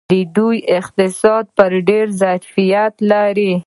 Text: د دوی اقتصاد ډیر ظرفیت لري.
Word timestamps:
د 0.09 0.13
دوی 0.35 0.57
اقتصاد 0.79 1.43
ډیر 1.89 2.05
ظرفیت 2.21 2.93
لري. 3.11 3.51